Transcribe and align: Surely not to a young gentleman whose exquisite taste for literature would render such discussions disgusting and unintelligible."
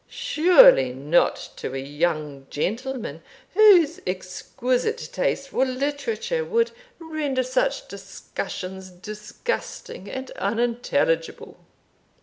Surely 0.07 0.93
not 0.93 1.49
to 1.57 1.75
a 1.75 1.79
young 1.79 2.47
gentleman 2.49 3.21
whose 3.53 3.99
exquisite 4.07 5.09
taste 5.13 5.49
for 5.49 5.63
literature 5.63 6.43
would 6.43 6.71
render 6.97 7.43
such 7.43 7.87
discussions 7.87 8.89
disgusting 8.89 10.09
and 10.09 10.31
unintelligible." 10.37 11.55